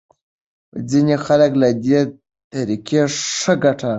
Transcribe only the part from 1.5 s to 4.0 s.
له دې طریقې ښه ګټه اخلي.